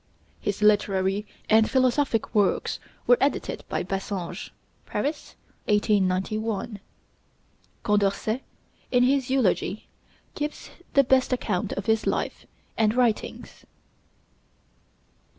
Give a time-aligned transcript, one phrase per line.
[0.39, 4.49] His literary and philosopic works were edited by Bassange
[4.87, 5.35] (Paris,
[5.67, 6.79] 1891).
[7.83, 8.41] Condorcet,
[8.91, 9.85] in his 'Eulogy,'
[10.33, 12.47] gives the best account of his life
[12.79, 13.63] and writings.